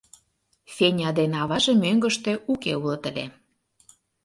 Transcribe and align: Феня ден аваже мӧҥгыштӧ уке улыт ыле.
Феня 0.75 1.09
ден 1.17 1.31
аваже 1.41 1.73
мӧҥгыштӧ 1.83 2.31
уке 2.51 2.73
улыт 2.81 3.03
ыле. 3.09 3.25